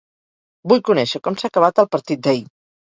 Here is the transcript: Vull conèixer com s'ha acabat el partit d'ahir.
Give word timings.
Vull 0.71 0.81
conèixer 0.91 1.23
com 1.29 1.39
s'ha 1.43 1.53
acabat 1.55 1.87
el 1.87 1.93
partit 1.99 2.27
d'ahir. 2.27 2.45